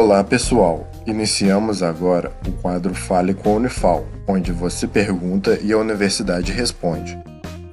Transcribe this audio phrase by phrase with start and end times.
[0.00, 5.76] Olá pessoal, iniciamos agora o quadro Fale com a Unifal, onde você pergunta e a
[5.76, 7.22] universidade responde.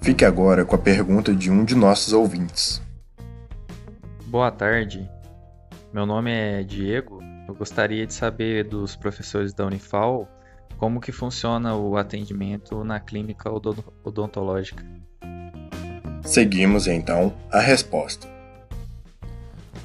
[0.02, 2.82] Fique agora com a pergunta de um de nossos ouvintes.
[4.26, 5.10] Boa tarde,
[5.94, 7.22] meu nome é Diego.
[7.48, 10.28] Eu gostaria de saber dos professores da Unifal
[10.78, 13.50] como que funciona o atendimento na clínica
[14.04, 14.84] odontológica.
[16.26, 18.37] Seguimos então a resposta.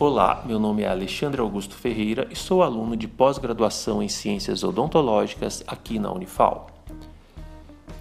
[0.04, 5.62] Olá, meu nome é Alexandre Augusto Ferreira e sou aluno de pós-graduação em Ciências Odontológicas
[5.64, 6.66] aqui na Unifal.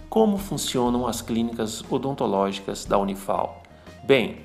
[0.10, 3.62] Como funcionam as clínicas odontológicas da Unifal?
[4.04, 4.38] Bem,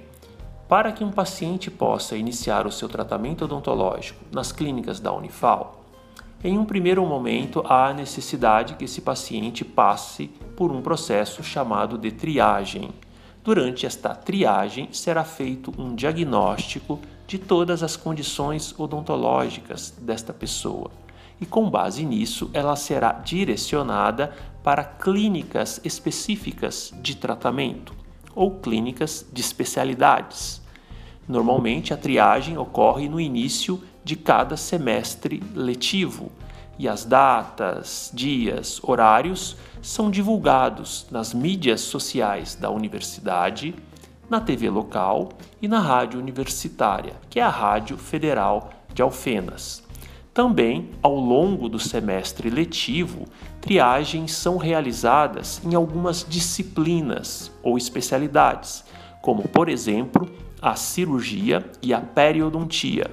[0.68, 5.82] para que um paciente possa iniciar o seu tratamento odontológico nas clínicas da Unifal,
[6.44, 11.96] em um primeiro momento há a necessidade que esse paciente passe por um processo chamado
[11.96, 12.90] de triagem.
[13.46, 20.90] Durante esta triagem será feito um diagnóstico de todas as condições odontológicas desta pessoa.
[21.40, 27.94] E com base nisso, ela será direcionada para clínicas específicas de tratamento
[28.34, 30.60] ou clínicas de especialidades.
[31.28, 36.32] Normalmente, a triagem ocorre no início de cada semestre letivo
[36.80, 43.72] e as datas, dias, horários são divulgados nas mídias sociais da universidade,
[44.28, 45.28] na TV local
[45.62, 49.84] e na rádio universitária, que é a Rádio Federal de Alfenas.
[50.34, 53.26] Também, ao longo do semestre letivo,
[53.60, 58.84] triagens são realizadas em algumas disciplinas ou especialidades,
[59.22, 60.28] como, por exemplo,
[60.60, 63.08] a cirurgia e a periodontia.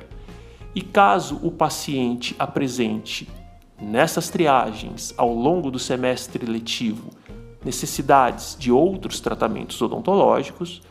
[0.74, 3.30] E caso o paciente apresente
[3.84, 7.12] nessas triagens ao longo do semestre letivo
[7.64, 10.82] necessidades de outros tratamentos odontológicos,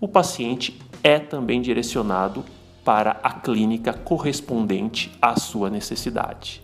[0.00, 2.44] o paciente é também direcionado
[2.84, 6.62] para a clínica correspondente à sua necessidade.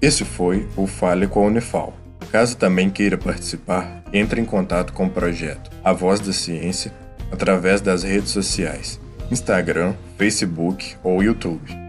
[0.00, 1.94] Esse foi o Fale com a Unifal.
[2.30, 6.92] Caso também queira participar, entre em contato com o projeto A Voz da Ciência
[7.32, 9.00] através das redes sociais,
[9.30, 11.85] Instagram, Facebook ou YouTube.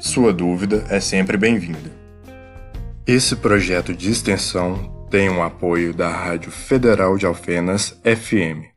[0.00, 1.92] Sua dúvida é sempre bem-vinda.
[3.06, 8.70] Esse projeto de extensão tem o um apoio da Rádio Federal de Alfenas FM.